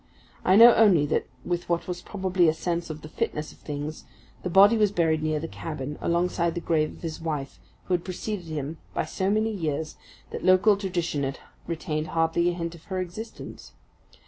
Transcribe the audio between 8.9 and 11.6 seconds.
by so many years that local tradition had